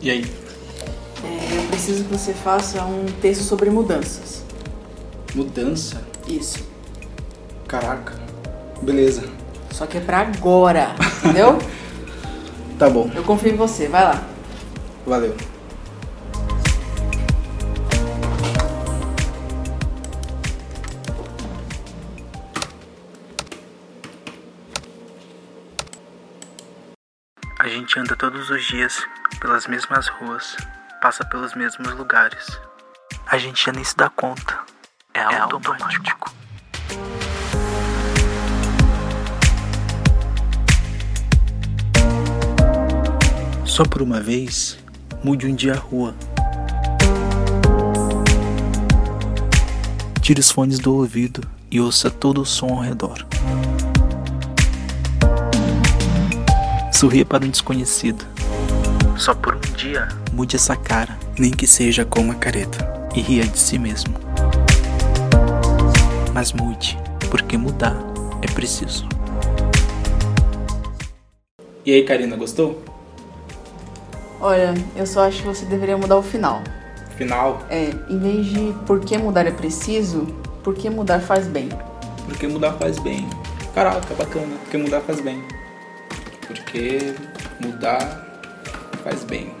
E 0.00 0.10
aí? 0.10 0.24
é, 1.24 1.58
eu 1.58 1.62
preciso 1.68 2.04
que 2.04 2.10
você 2.10 2.32
faça 2.32 2.84
um 2.84 3.06
texto 3.20 3.42
sobre 3.42 3.70
mudanças. 3.70 4.44
Mudança? 5.34 6.02
Isso. 6.26 6.66
Caraca. 7.66 8.14
Beleza. 8.82 9.24
Só 9.70 9.86
que 9.86 9.98
é 9.98 10.00
pra 10.00 10.20
agora, 10.20 10.94
entendeu? 11.22 11.58
Tá 12.78 12.88
bom. 12.88 13.10
Eu 13.12 13.24
confio 13.24 13.52
em 13.52 13.56
você, 13.56 13.88
vai 13.88 14.04
lá. 14.04 14.22
Valeu. 15.04 15.34
A 27.68 27.70
gente 27.70 28.00
anda 28.00 28.16
todos 28.16 28.48
os 28.48 28.64
dias 28.64 29.06
pelas 29.40 29.66
mesmas 29.66 30.08
ruas, 30.08 30.56
passa 31.02 31.22
pelos 31.22 31.54
mesmos 31.54 31.92
lugares. 31.92 32.58
A 33.26 33.36
gente 33.36 33.66
já 33.66 33.70
nem 33.70 33.84
se 33.84 33.94
dá 33.94 34.08
conta. 34.08 34.58
É 35.12 35.20
automático. 35.36 36.32
Só 43.66 43.84
por 43.84 44.00
uma 44.00 44.18
vez, 44.18 44.82
mude 45.22 45.46
um 45.46 45.54
dia 45.54 45.74
a 45.74 45.76
rua. 45.76 46.14
Tire 50.22 50.40
os 50.40 50.50
fones 50.50 50.78
do 50.78 50.94
ouvido 50.94 51.46
e 51.70 51.78
ouça 51.78 52.10
todo 52.10 52.40
o 52.40 52.46
som 52.46 52.68
ao 52.68 52.80
redor. 52.80 53.26
Sorria 56.98 57.24
para 57.24 57.46
um 57.46 57.48
desconhecido. 57.48 58.26
Só 59.16 59.32
por 59.32 59.54
um 59.54 59.60
dia, 59.76 60.08
mude 60.32 60.56
essa 60.56 60.74
cara, 60.74 61.16
nem 61.38 61.52
que 61.52 61.64
seja 61.64 62.04
com 62.04 62.22
uma 62.22 62.34
careta, 62.34 63.08
e 63.14 63.20
ria 63.20 63.46
de 63.46 63.56
si 63.56 63.78
mesmo. 63.78 64.12
Mas 66.34 66.52
mude, 66.52 66.98
porque 67.30 67.56
mudar 67.56 67.96
é 68.42 68.52
preciso. 68.52 69.08
E 71.86 71.92
aí, 71.92 72.02
Karina, 72.02 72.34
gostou? 72.34 72.82
Olha, 74.40 74.74
eu 74.96 75.06
só 75.06 75.28
acho 75.28 75.42
que 75.42 75.46
você 75.46 75.66
deveria 75.66 75.96
mudar 75.96 76.16
o 76.16 76.22
final. 76.24 76.64
Final? 77.16 77.64
É, 77.70 77.90
em 78.10 78.18
vez 78.18 78.46
de 78.46 78.74
por 78.88 78.98
que 78.98 79.16
mudar 79.16 79.46
é 79.46 79.52
preciso, 79.52 80.26
por 80.64 80.74
que 80.74 80.90
mudar 80.90 81.20
faz 81.20 81.46
bem. 81.46 81.68
Porque 82.24 82.48
mudar 82.48 82.72
faz 82.72 82.98
bem. 82.98 83.24
Caraca, 83.72 84.12
bacana. 84.14 84.56
Porque 84.64 84.76
mudar 84.76 85.00
faz 85.02 85.20
bem. 85.20 85.40
Porque 86.48 87.14
mudar 87.60 88.40
faz 89.04 89.22
bem. 89.22 89.54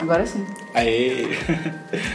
Agora 0.00 0.24
sim. 0.26 0.46
Aê! 0.74 1.26